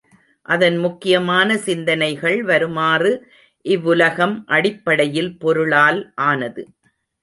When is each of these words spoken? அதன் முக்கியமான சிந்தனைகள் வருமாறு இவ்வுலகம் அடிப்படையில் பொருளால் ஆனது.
அதன் 0.45 0.77
முக்கியமான 0.77 1.57
சிந்தனைகள் 1.57 2.43
வருமாறு 2.43 3.11
இவ்வுலகம் 3.65 4.35
அடிப்படையில் 4.49 5.33
பொருளால் 5.37 6.01
ஆனது. 6.29 6.63